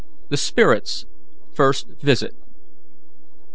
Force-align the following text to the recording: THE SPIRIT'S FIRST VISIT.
THE 0.29 0.37
SPIRIT'S 0.37 1.05
FIRST 1.53 1.85
VISIT. 2.01 2.33